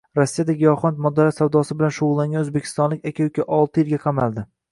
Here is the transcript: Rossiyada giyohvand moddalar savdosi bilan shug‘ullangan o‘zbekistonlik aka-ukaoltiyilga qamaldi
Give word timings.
Rossiyada 0.17 0.53
giyohvand 0.61 1.01
moddalar 1.05 1.35
savdosi 1.39 1.77
bilan 1.81 1.93
shug‘ullangan 1.99 2.41
o‘zbekistonlik 2.45 3.07
aka-ukaoltiyilga 3.13 4.03
qamaldi 4.09 4.47